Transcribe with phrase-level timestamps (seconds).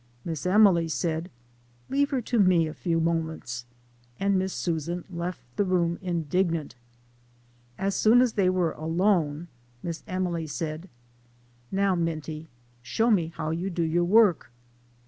[0.25, 1.29] Miss Emily said,"
[1.91, 3.67] Leave her to me a few moments;"
[4.19, 6.73] and Miss Susan left the room, indignant.
[7.77, 9.47] As soon as they were alone,
[9.83, 10.89] Miss Emily said:"
[11.71, 12.49] Now, Minty,
[12.81, 14.51] show me how you do your work."